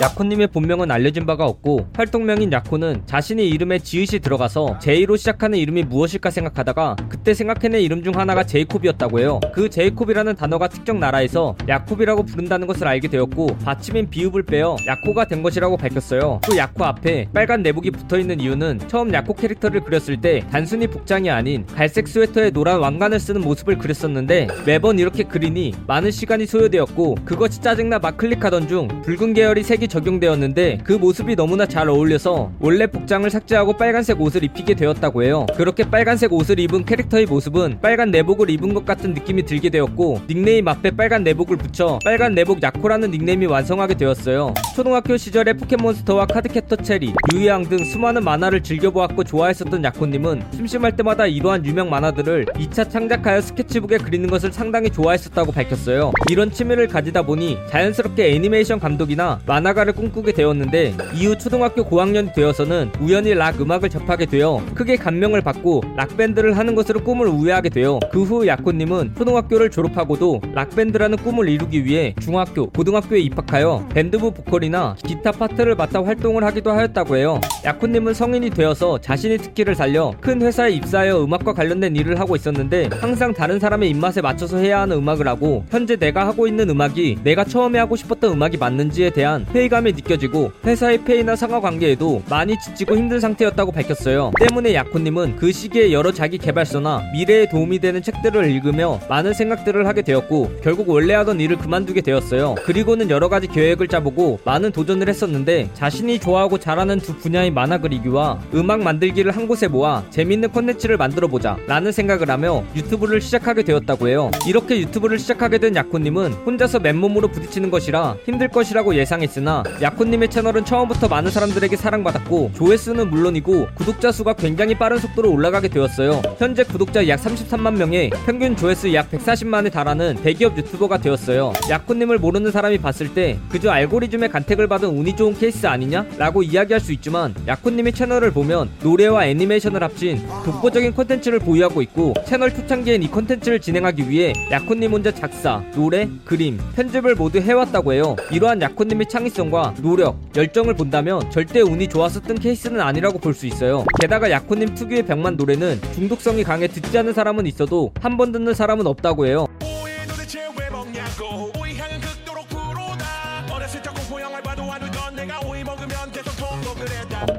야코님의 0.00 0.48
본명은 0.48 0.90
알려진 0.90 1.24
바가 1.24 1.46
없고 1.46 1.86
활동명인 1.94 2.52
야코는 2.52 3.02
자신의 3.06 3.48
이름에 3.48 3.78
지읒이 3.78 4.18
들어가서 4.18 4.80
제이로 4.80 5.16
시작하는 5.16 5.56
이름이 5.56 5.84
무엇일까 5.84 6.30
생각하다가 6.30 6.96
그때 7.08 7.32
생각해낸 7.32 7.80
이름 7.80 8.02
중 8.02 8.18
하나가 8.18 8.42
제이콥이었다고 8.42 9.20
해요. 9.20 9.38
그 9.52 9.70
제이콥이라는 9.70 10.34
단어가 10.34 10.66
특정 10.66 10.98
나라에서 10.98 11.54
야콥이라고 11.68 12.24
부른다는 12.24 12.66
것을 12.66 12.88
알게 12.88 13.06
되었고 13.06 13.58
받침인 13.58 14.10
비읍을 14.10 14.42
빼어 14.42 14.76
야코가 14.84 15.26
된 15.26 15.44
것이라고 15.44 15.76
밝혔어요. 15.76 16.40
그 16.44 16.56
야코 16.56 16.84
앞에 16.84 17.28
빨간 17.32 17.62
내복이 17.62 17.92
붙어있는 17.92 18.40
이유는 18.40 18.80
처음 18.88 19.14
야코 19.14 19.34
캐릭터를 19.34 19.82
그렸을 19.82 20.20
때 20.20 20.44
단순히 20.50 20.88
복장이 20.88 21.30
아닌 21.30 21.66
갈색 21.66 22.08
스웨터에 22.08 22.50
노란 22.50 22.80
왕관을 22.80 23.20
쓰는 23.20 23.42
모습을 23.42 23.78
그렸었는데 23.78 24.48
매번 24.66 24.98
이렇게 24.98 25.22
그리니 25.22 25.72
많은 25.86 26.10
시간이 26.10 26.46
소요되었고 26.46 27.14
그것이 27.24 27.60
짜증나 27.60 28.00
막 28.00 28.16
클릭하던 28.16 28.66
중 28.66 28.88
붉은 29.02 29.34
계열이 29.34 29.62
색이 29.84 29.88
적용되었는데 29.88 30.78
그 30.84 30.92
모습이 30.92 31.36
너무나 31.36 31.66
잘 31.66 31.88
어울려서 31.88 32.52
원래 32.60 32.86
복장을 32.86 33.28
삭제하고 33.28 33.74
빨간색 33.74 34.20
옷을 34.20 34.44
입히게 34.44 34.74
되었다고 34.74 35.22
해요. 35.22 35.46
그렇게 35.56 35.88
빨간색 35.88 36.32
옷을 36.32 36.58
입은 36.58 36.84
캐릭터의 36.84 37.26
모습은 37.26 37.78
빨간 37.80 38.10
내복을 38.10 38.50
입은 38.50 38.74
것 38.74 38.84
같은 38.84 39.14
느낌이 39.14 39.44
들게 39.44 39.70
되었고 39.70 40.22
닉네임 40.28 40.68
앞에 40.68 40.90
빨간 40.90 41.22
내복을 41.24 41.56
붙여 41.56 41.98
빨간 42.04 42.34
내복 42.34 42.62
야코라는 42.62 43.10
닉네임이 43.10 43.46
완성하게 43.46 43.94
되었어요. 43.94 44.54
초등학교 44.74 45.16
시절에 45.16 45.52
포켓몬스터와 45.54 46.26
카드캡터 46.26 46.76
체리, 46.76 47.12
유희왕 47.32 47.68
등 47.68 47.78
수많은 47.84 48.24
만화를 48.24 48.62
즐겨보았고 48.62 49.24
좋아했었던 49.24 49.84
야코님은 49.84 50.42
심심할 50.54 50.96
때마다 50.96 51.26
이러한 51.26 51.64
유명 51.66 51.90
만화들을 51.90 52.46
2차 52.46 52.90
창작하여 52.90 53.40
스케치북에 53.40 53.98
그리는 53.98 54.28
것을 54.28 54.52
상당히 54.52 54.90
좋아했었다고 54.90 55.52
밝혔어요. 55.52 56.12
이런 56.30 56.50
취미를 56.50 56.88
가지다 56.88 57.22
보니 57.22 57.58
자연스럽게 57.70 58.34
애니메이션 58.34 58.80
감독이나 58.80 59.40
만화가를 59.46 59.92
꿈꾸게 59.92 60.32
되었는데 60.32 60.94
이후 61.14 61.36
초등학교 61.36 61.84
고학년이 61.84 62.32
되어서는 62.34 62.90
우연히 63.00 63.34
락 63.34 63.60
음악을 63.60 63.90
접하게 63.90 64.26
되어 64.26 64.62
크게 64.74 64.96
감명을 64.96 65.40
받고 65.42 65.82
락밴드를 65.96 66.56
하는 66.56 66.74
것으로 66.74 67.00
꿈을 67.04 67.26
우회하게 67.28 67.68
되어 67.68 68.00
그 68.10 68.24
후 68.24 68.46
야코님은 68.46 69.14
초등학교를 69.18 69.70
졸업하고도 69.70 70.40
락밴드라는 70.54 71.18
꿈을 71.18 71.48
이루기 71.48 71.84
위해 71.84 72.14
중학교, 72.20 72.66
고등학교에 72.70 73.20
입학하여 73.20 73.86
밴드부 73.92 74.32
보컬이나 74.32 74.96
기타 75.06 75.30
파트를 75.30 75.74
맡아 75.74 76.02
활동을 76.02 76.42
하기도 76.44 76.70
하였다고 76.72 77.16
해요. 77.16 77.40
야코님은 77.66 78.14
성인이 78.14 78.48
되어서 78.50 78.98
자신의 78.98 79.38
특기를 79.38 79.74
살려 79.74 80.14
큰 80.20 80.40
회사에 80.40 80.70
입사하여 80.70 81.22
음악과 81.22 81.52
관련된 81.52 81.96
일을 81.96 82.18
하고 82.18 82.34
있었는데 82.34 82.88
항상 83.00 83.34
다른 83.34 83.60
사람의 83.60 83.90
입맛에 83.90 84.22
맞춰서 84.22 84.56
해야 84.56 84.80
하는 84.80 84.96
음악을 84.96 85.28
하고 85.28 85.64
현재 85.70 85.96
내가 85.96 86.26
하고 86.26 86.46
있는 86.46 86.70
음악이 86.70 87.18
내가 87.24 87.44
처음에 87.44 87.78
하고 87.78 87.96
싶었던 87.96 88.32
음악이 88.32 88.56
맞는지에 88.56 89.10
대한 89.10 89.44
회의 89.54 89.63
감이 89.68 89.92
느껴지고 89.92 90.52
회사의 90.64 91.04
폐이나 91.04 91.36
상하 91.36 91.60
관계에도 91.60 92.22
많이 92.28 92.58
지치고 92.58 92.96
힘든 92.96 93.20
상태였다고 93.20 93.72
밝혔어요. 93.72 94.32
때문에 94.40 94.74
야코님은 94.74 95.36
그 95.36 95.52
시기에 95.52 95.92
여러 95.92 96.12
자기 96.12 96.38
개발서나 96.38 97.02
미래에 97.12 97.48
도움이 97.48 97.78
되는 97.78 98.02
책들을 98.02 98.50
읽으며 98.50 99.00
많은 99.08 99.34
생각들을 99.34 99.86
하게 99.86 100.02
되었고 100.02 100.60
결국 100.62 100.88
원래 100.88 101.14
하던 101.14 101.40
일을 101.40 101.56
그만두게 101.58 102.00
되었어요. 102.00 102.56
그리고는 102.64 103.10
여러 103.10 103.28
가지 103.28 103.46
계획을 103.46 103.88
짜보고 103.88 104.40
많은 104.44 104.72
도전을 104.72 105.08
했었는데 105.08 105.70
자신이 105.74 106.18
좋아하고 106.18 106.58
잘하는 106.58 106.98
두 106.98 107.16
분야의 107.16 107.50
만화 107.50 107.78
그리기와 107.78 108.40
음악 108.54 108.82
만들기를 108.82 109.32
한 109.32 109.46
곳에 109.46 109.68
모아 109.68 110.02
재밌는 110.10 110.50
콘텐츠를 110.50 110.96
만들어 110.96 111.28
보자 111.28 111.56
라는 111.66 111.92
생각을 111.92 112.30
하며 112.30 112.64
유튜브를 112.74 113.20
시작하게 113.20 113.62
되었다고 113.62 114.08
해요. 114.08 114.30
이렇게 114.46 114.78
유튜브를 114.80 115.18
시작하게 115.18 115.58
된 115.58 115.76
야코님은 115.76 116.32
혼자서 116.32 116.80
맨몸으로 116.80 117.28
부딪히는 117.28 117.70
것이라 117.70 118.16
힘들 118.24 118.48
것이라고 118.48 118.94
예상했으나 118.96 119.53
야코님의 119.80 120.30
채널은 120.30 120.64
처음부터 120.64 121.08
많은 121.08 121.30
사람들에게 121.30 121.76
사랑받았고 121.76 122.52
조회수는 122.56 123.10
물론이고 123.10 123.68
구독자 123.74 124.10
수가 124.10 124.32
굉장히 124.34 124.76
빠른 124.76 124.98
속도로 124.98 125.30
올라가게 125.30 125.68
되었어요. 125.68 126.22
현재 126.38 126.64
구독자 126.64 127.06
약 127.08 127.20
33만 127.20 127.76
명에 127.76 128.10
평균 128.26 128.56
조회수 128.56 128.92
약 128.94 129.10
140만에 129.10 129.70
달하는 129.70 130.16
대기업 130.16 130.56
유튜버가 130.56 130.98
되었어요. 130.98 131.52
야코님을 131.68 132.18
모르는 132.18 132.50
사람이 132.50 132.78
봤을 132.78 133.12
때 133.14 133.38
그저 133.50 133.70
알고리즘의 133.70 134.30
간택을 134.30 134.66
받은 134.66 134.88
운이 134.88 135.16
좋은 135.16 135.34
케이스 135.34 135.66
아니냐? 135.66 136.06
라고 136.18 136.42
이야기할 136.42 136.80
수 136.80 136.92
있지만 136.92 137.34
야코님의 137.46 137.92
채널을 137.92 138.32
보면 138.32 138.70
노래와 138.82 139.26
애니메이션을 139.26 139.82
합친 139.82 140.26
독보적인 140.44 140.94
콘텐츠를 140.94 141.38
보유하고 141.38 141.82
있고 141.82 142.14
채널 142.26 142.54
초창기엔 142.54 143.02
이 143.02 143.08
콘텐츠를 143.08 143.60
진행하기 143.60 144.08
위해 144.08 144.32
야코님 144.50 144.92
혼자 144.92 145.10
작사, 145.10 145.62
노래, 145.74 146.08
그림, 146.24 146.58
편집을 146.74 147.14
모두 147.14 147.38
해왔다고 147.38 147.92
해요. 147.92 148.16
이러한 148.30 148.62
야코님의 148.62 149.08
창의성 149.08 149.43
과 149.50 149.74
노력, 149.82 150.16
열정을 150.34 150.74
본다면 150.74 151.30
절대 151.30 151.60
운이 151.60 151.88
좋았었던 151.88 152.38
케이스는 152.38 152.80
아니라고 152.80 153.18
볼 153.18 153.34
수 153.34 153.46
있어요. 153.46 153.84
게다가 154.00 154.30
야코님 154.30 154.74
특유의 154.74 155.04
병만 155.06 155.36
노래는 155.36 155.80
중독성이 155.94 156.42
강해 156.44 156.66
듣지 156.68 156.96
않는 156.98 157.12
사람은 157.12 157.46
있어도 157.46 157.92
한 158.00 158.16
번 158.16 158.30
듣는 158.32 158.54
사람은 158.54 158.86
없다고 158.86 159.26
해요. 159.26 159.46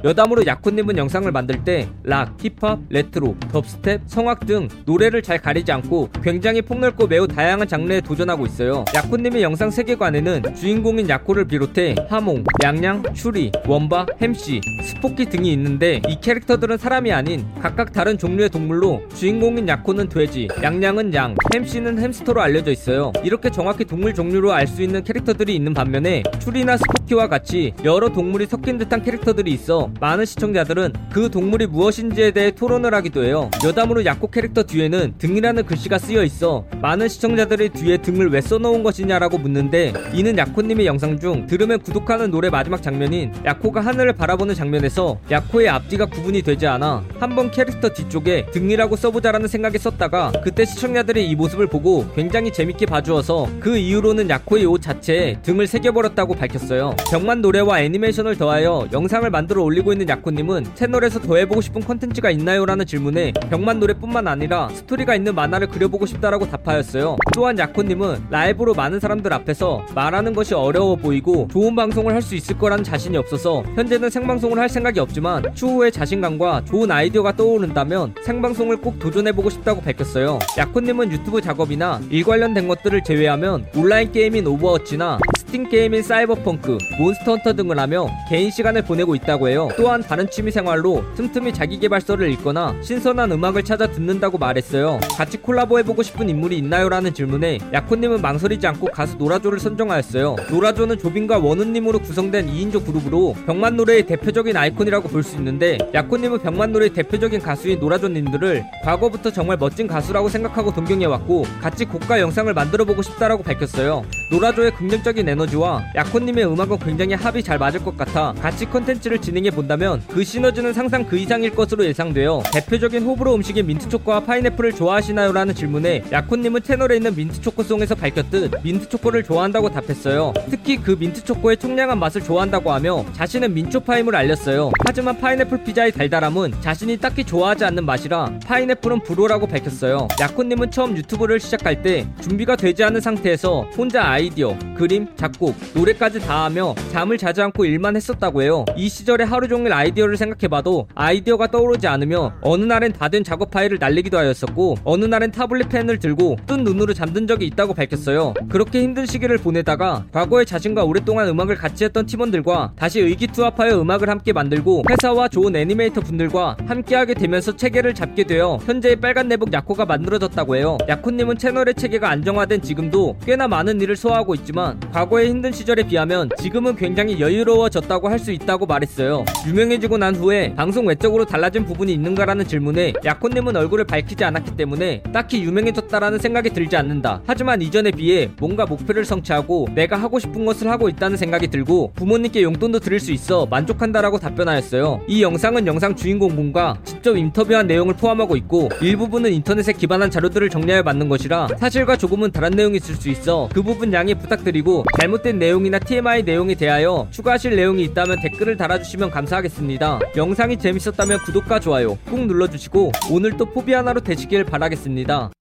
여담으로 0.05 0.45
야코님은 0.45 0.97
영상을 0.99 1.29
만들 1.31 1.63
때 1.63 1.89
락, 2.03 2.38
힙합, 2.38 2.79
레트로, 2.89 3.35
덥스텝, 3.51 4.01
성악 4.05 4.45
등 4.45 4.67
노래를 4.85 5.23
잘 5.23 5.39
가리지 5.39 5.71
않고 5.71 6.09
굉장히 6.23 6.61
폭넓고 6.61 7.07
매우 7.07 7.27
다양한 7.27 7.67
장르에 7.67 8.01
도전하고 8.01 8.45
있어요. 8.45 8.85
야코님의 8.94 9.41
영상 9.41 9.71
세계관에는 9.71 10.53
주인공인 10.55 11.09
야코를 11.09 11.45
비롯해 11.45 11.95
하몽, 12.07 12.44
양양, 12.63 13.15
추리, 13.15 13.51
원바, 13.67 14.05
햄씨, 14.21 14.61
스포키 14.83 15.25
등이 15.25 15.51
있는데 15.53 16.03
이 16.07 16.19
캐릭터들은 16.21 16.77
사람이 16.77 17.11
아닌 17.11 17.44
각각 17.59 17.91
다른 17.91 18.19
종류의 18.19 18.49
동물로 18.49 19.09
주인공인 19.15 19.67
야코는 19.67 20.09
돼지, 20.09 20.47
양양은 20.61 21.15
양, 21.15 21.35
햄씨는 21.55 21.97
햄스터로 21.97 22.41
알려져 22.41 22.71
있어요. 22.71 23.11
이렇게 23.23 23.49
정확히 23.49 23.83
동물 23.83 24.13
종류로 24.13 24.53
알 24.53 24.65
수 24.67 24.81
있는 24.81 25.03
캐릭터들이 25.03 25.55
있는 25.55 25.73
반면에 25.75 26.23
추리나 26.39 26.75
스포키와 26.77 27.27
같이 27.27 27.73
여러 27.83 28.09
동물이 28.09 28.47
섞인 28.47 28.79
듯한 28.79 29.03
캐릭터들이 29.03 29.51
있어 29.51 29.91
많은 30.00 30.25
시청자들은 30.25 30.94
그 31.11 31.29
동물이 31.29 31.67
무엇인지에 31.67 32.31
대해 32.31 32.51
토론을 32.51 32.94
하기도 32.94 33.23
해요. 33.23 33.50
여담으로 33.63 34.03
야코 34.06 34.28
캐릭터 34.29 34.63
뒤에는 34.63 35.16
등이라는 35.17 35.63
글씨가 35.66 35.97
쓰여 36.00 36.23
있어 36.23 36.66
많은 36.81 37.07
시청자들이 37.07 37.69
뒤에 37.69 37.97
등을 37.97 38.29
왜 38.29 38.41
써놓은 38.41 38.83
것이냐라고 38.83 39.38
묻는데 39.38 39.94
이는 40.13 40.38
야코님의 40.38 40.85
영상 40.85 41.19
중 41.19 41.45
들으면 41.47 41.79
구독하는 41.79 42.31
노래 42.31 42.50
마지막 42.50 42.81
장면인 42.81 43.33
야코가 43.45 43.81
하늘을 43.81 44.13
바라보는 44.13 44.56
장면에서 44.56 45.19
야코의 45.31 45.69
앞뒤가 45.69 46.06
구분이 46.07 46.41
되지 46.41 46.67
않아 46.67 47.03
한 47.19 47.35
번 47.35 47.51
캐릭터 47.51 47.89
뒤쪽에 47.89 48.45
등이라고 48.53 48.95
써보자라는 48.95 49.50
생각에 49.50 49.77
썼다가 49.77 50.31
그때 50.41 50.63
시청자들이 50.63 51.27
이 51.29 51.35
모습을 51.35 51.67
보고 51.67 52.06
굉장히 52.16 52.53
재밌게 52.53 52.85
봐주어서 52.85 53.50
그 53.59 53.75
이후로는 53.75 54.29
야코의 54.29 54.66
옷 54.66 54.81
자체에 54.81 55.39
등을 55.41 55.67
새겨버렸다고 55.67 56.33
밝혔어요. 56.35 56.95
병만 57.12 57.41
노래와 57.41 57.81
애니메이션을 57.81 58.38
더하여 58.38 58.88
영상을 58.94 59.29
만들어 59.29 59.63
올리고 59.63 59.84
있는 59.94 60.09
야코님은 60.09 60.75
채널에서 60.75 61.19
더 61.19 61.38
해보고 61.38 61.62
싶은 61.62 61.81
콘텐츠가 61.81 62.29
있나요? 62.31 62.66
라는 62.66 62.85
질문에 62.85 63.31
병만 63.50 63.79
노래뿐만 63.79 64.28
아니라 64.28 64.69
스토리가 64.69 65.16
있는 65.16 65.34
만화를 65.35 65.68
그려보고 65.68 66.06
싶다라고 66.06 66.50
답하였어요. 66.50 67.16
또한 67.34 67.57
야코님은 67.57 68.25
라이브로 68.29 68.74
많은 68.74 69.00
사람들 69.00 69.31
앞에서 69.34 69.85
말하는 69.95 70.34
것이 70.34 70.53
어려워 70.53 70.95
보이고 70.95 71.47
좋은 71.51 71.75
방송을 71.75 72.13
할 72.13 72.25
수 72.25 72.34
있을 72.34 72.57
거라는 72.57 72.84
자신이 72.84 73.16
없어서 73.18 73.62
현재는 73.75 74.09
생방송을 74.09 74.57
할 74.57 74.68
생각이 74.68 75.00
없지만 75.00 75.53
추후에 75.53 75.91
자신감과 75.91 76.63
좋은 76.66 76.90
아이디어가 76.90 77.35
떠오른다면 77.35 78.16
생방송을 78.24 78.78
꼭 78.78 78.97
도전해보고 78.97 79.51
싶다고 79.51 79.79
밝혔어요. 79.81 80.40
야코님은 80.57 81.12
유튜브 81.12 81.40
작업이나 81.40 82.01
일 82.09 82.24
관련된 82.24 82.68
것들을 82.68 83.03
제외하면 83.03 83.68
온라인 83.75 84.12
게임인 84.12 84.47
오버워치나 84.47 85.19
스팀 85.55 85.69
게임인 85.69 86.03
사이버펑크, 86.03 86.77
몬스터 86.99 87.31
헌터 87.31 87.53
등을 87.53 87.79
하며 87.79 88.09
개인 88.27 88.51
시간을 88.51 88.81
보내고 88.81 89.15
있다고 89.15 89.47
해요. 89.47 89.69
또한 89.77 90.01
다른 90.01 90.30
취미 90.30 90.51
생활로 90.51 91.06
틈틈이 91.15 91.53
자기 91.53 91.80
개발서를 91.80 92.30
읽거나 92.31 92.75
신선한 92.81 93.31
음악을 93.31 93.63
찾아 93.63 93.88
듣는다고 93.88 94.38
말했어요. 94.38 95.00
같이 95.15 95.38
콜라보해보고 95.38 96.03
싶은 96.03 96.27
인물이 96.27 96.57
있나요?라는 96.57 97.13
질문에 97.13 97.59
야코님은 97.71 98.21
망설이지 98.21 98.68
않고 98.68 98.88
가수 98.88 99.15
노라조를 99.15 99.59
선정하였어요. 99.59 100.35
노라조는 100.51 100.97
조빈과 101.00 101.38
원흠님으로 101.38 102.00
구성된 102.00 102.47
2인조 102.47 102.85
그룹으로 102.85 103.35
병맛 103.45 103.77
노래의 103.77 104.06
대표적인 104.07 104.57
아이콘이라고 104.57 105.07
볼 105.07 105.24
수 105.24 105.38
있는데 105.38 105.77
야코님은 105.94 106.39
병맛 106.39 106.71
노래의 106.74 106.91
대표적인 106.94 107.39
가수인 107.39 107.80
노라조님들을 107.80 108.63
과거부터 108.83 109.31
정말 109.31 109.57
멋진 109.57 109.88
가수라고 109.88 110.27
생각하고 110.30 110.74
동경해왔고 110.74 111.45
같이 111.62 111.85
곡과 111.85 112.19
영상을 112.19 112.53
만들어보고 112.53 113.01
싶다라고 113.01 113.41
밝혔어요. 113.41 114.03
노라조의 114.31 114.75
긍정적인 114.75 115.27
에너지와 115.27 115.83
야코님의 115.95 116.45
음악은 116.45 116.80
굉장히 116.80 117.13
합이 117.13 117.44
잘 117.44 117.57
맞을 117.57 117.83
것 117.83 117.95
같아 117.97 118.33
같이 118.42 118.65
콘텐츠를 118.65 119.19
진행해 119.21 119.51
본다면 119.51 120.01
그 120.09 120.24
시너지는 120.24 120.74
상상 120.74 121.06
그 121.06 121.18
이상일 121.18 121.56
것으로 121.56 121.86
예상되어 121.86 122.44
대표적인 122.53 123.03
호불호 123.03 123.36
음식인 123.36 123.68
민트초코와 123.68 124.21
파인애플을 124.21 124.74
좋아하시나요? 124.74 125.31
라는 125.31 125.53
질문에 125.53 126.03
야코님은 126.12 126.63
채널에 126.63 126.97
있는 126.97 127.15
민트초코송에서 127.15 127.95
밝혔듯 127.95 128.63
민트초코를 128.63 129.24
좋아한다고 129.24 129.69
답했어요. 129.69 130.33
특히 130.50 130.77
그 130.77 130.95
민트초코의 131.00 131.57
청량한 131.57 132.00
맛을 132.00 132.21
좋아한다고 132.24 132.71
하며 132.71 133.06
자신은 133.13 133.53
민초파임을 133.53 134.15
알렸어요. 134.15 134.71
하지만 134.86 135.18
파인애플 135.19 135.63
피자의 135.63 135.92
달달함은 135.92 136.62
자신이 136.62 136.97
딱히 136.97 137.24
좋아하지 137.24 137.65
않는 137.65 137.86
맛이라 137.86 138.39
파인애플은 138.45 139.03
불호라고 139.03 139.47
밝혔어요. 139.47 140.07
야코님은 140.19 140.71
처음 140.71 140.95
유튜브를 140.97 141.39
시작할 141.39 141.81
때 141.81 142.07
준비가 142.21 142.56
되지 142.56 142.83
않은 142.83 143.01
상태에서 143.01 143.62
혼자 143.77 144.03
아이디어, 144.03 144.57
그림, 144.77 145.07
작곡, 145.25 145.56
노래까지 145.74 146.19
다 146.19 146.45
하며 146.45 146.75
잠을 146.92 147.18
자지 147.18 147.42
않고 147.42 147.66
일만 147.66 147.95
했었다고 147.95 148.44
해요. 148.44 148.63
이 148.75 148.88
시절에 148.88 149.24
하루 149.24 149.48
종일 149.48 149.74
아이디어를 149.74 150.18
생각해봐도 150.18 150.88
아이디어가 150.94 151.48
떠오르지 151.48 151.88
않으며 151.88 152.33
어느 152.42 152.63
날엔 152.63 152.94
다 152.94 153.06
된 153.16 153.24
작업 153.24 153.50
파일을 153.51 153.77
날리기도 153.80 154.18
하였었고 154.18 154.77
어느 154.83 155.06
날엔 155.06 155.31
타블릿 155.31 155.69
펜을 155.69 156.00
들고 156.00 156.38
뜬 156.48 156.63
눈으로 156.63 156.94
잠든 156.94 157.27
적이 157.27 157.45
있다고 157.45 157.74
밝혔어요. 157.75 158.33
그렇게 158.50 158.81
힘든 158.81 159.06
시기를 159.06 159.38
보내다가 159.38 160.06
과거에 160.12 160.44
자신과 160.44 160.83
오랫동안 160.83 161.28
음악을 161.30 161.56
같이 161.56 161.86
했던 161.86 162.06
팀원들과 162.06 162.74
다시 162.75 163.00
의기투합하여 163.00 163.80
음악을 163.80 164.10
함께 164.10 164.33
만들고 164.33 164.83
회사와 164.89 165.28
좋은 165.30 165.56
애니메이터 165.56 166.01
분들과 166.01 166.57
함께하게 166.68 167.13
되면서 167.13 167.56
체계를 167.56 167.94
잡게 167.94 168.24
되어 168.25 168.60
현재의 168.66 168.98
빨간 168.98 169.28
내복 169.30 169.54
야코가 169.54 169.86
만들어졌다고 169.86 170.56
해요. 170.57 170.78
야코님은 170.89 171.38
채널의 171.38 171.75
체계가 171.75 172.10
안정화된 172.10 172.62
지금도 172.63 173.18
꽤나 173.25 173.48
많은 173.48 173.80
일을 173.81 173.95
소화하고 173.95 174.36
있지만 174.36 174.80
과거 174.92 175.14
의 175.19 175.29
힘든 175.29 175.51
시절에 175.53 175.83
비하면 175.83 176.29
지금은 176.38 176.75
굉장히 176.75 177.21
여유로워졌다고 177.21 178.09
할 178.09 178.25
수 178.25 178.31
있다고 178.31 178.65
말했어요. 178.65 179.23
유명해지고 179.47 179.97
난 179.97 180.15
후에 180.15 180.56
방송 180.56 180.88
외적으로 180.88 181.25
달라진 181.25 181.63
부분이 181.63 181.94
있는가라는 181.94 182.47
질문에 182.47 182.94
야코님은 183.06 183.56
얼굴을 183.56 183.85
밝히지 183.85 184.23
않았기 184.23 184.57
때문에 184.57 185.03
딱히 185.13 185.44
유명해졌다라는 185.44 186.17
생각이 186.17 186.50
들지 186.50 186.75
않는다. 186.75 187.21
하지만 187.27 187.62
이전에 187.62 187.91
비해 187.91 188.31
뭔가 188.39 188.65
목표를 188.65 189.06
성취하고 189.06 189.67
내가 189.75 189.95
하고 189.95 190.17
싶은 190.17 190.44
것을 190.45 190.69
하고 190.69 190.89
있다는 190.89 191.18
생각이 191.18 191.47
들고 191.50 191.91
부모님께 191.95 192.41
용돈도 192.41 192.79
드릴 192.79 193.00
수 193.00 193.11
있어 193.11 193.45
만족한다라고 193.45 194.18
답변하였어요. 194.18 195.01
이 195.07 195.21
영상은 195.21 195.68
영상 195.68 195.95
주인공 195.95 196.35
분과 196.35 196.77
직접 196.83 197.15
인터뷰한 197.15 197.68
내용을 197.68 197.94
포함하고 197.94 198.35
있고 198.38 198.69
일부분은 198.81 199.31
인터넷에 199.33 199.71
기반한 199.73 200.09
자료들을 200.09 200.50
정리하여 200.50 200.81
만든 200.81 201.09
것이라 201.09 201.50
사실과 201.59 201.95
조금은 201.95 202.31
다른 202.31 202.51
내용이 202.51 202.77
있을 202.77 202.95
수 202.95 203.09
있어 203.09 203.50
그 203.53 203.61
부분 203.61 203.94
양해 203.94 204.15
부탁드리고 204.15 204.85
잘못된 205.06 205.38
내용이나 205.38 205.78
TMI 205.78 206.24
내용에 206.24 206.56
대하여 206.56 207.07
추가하실 207.12 207.56
내용이 207.56 207.84
있다면 207.84 208.22
댓글을 208.22 208.57
달아주시면 208.57 209.12
감사하겠습니다. 209.12 210.00
영상이 210.16 210.57
재밌었다면 210.57 211.19
구독과 211.19 211.60
좋아요 211.60 211.96
꾹 212.10 212.25
눌러주시고 212.25 212.92
오늘도 213.12 213.46
포비 213.54 213.74
하나로 213.74 214.02
되시길 214.02 214.46
바라겠습니다. 214.46 215.31